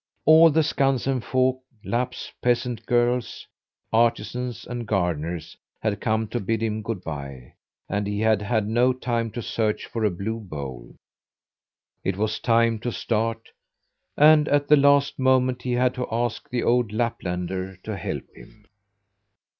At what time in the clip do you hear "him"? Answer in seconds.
6.63-6.81, 18.35-18.65